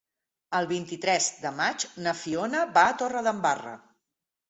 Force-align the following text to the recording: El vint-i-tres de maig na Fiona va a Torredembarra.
El 0.59 0.67
vint-i-tres 0.71 1.27
de 1.45 1.53
maig 1.61 1.87
na 2.07 2.17
Fiona 2.25 2.67
va 2.81 2.89
a 2.89 2.99
Torredembarra. 3.05 3.81